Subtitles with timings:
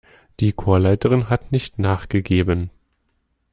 [0.39, 2.71] Die Chorleiterin hat nicht nachgegeben.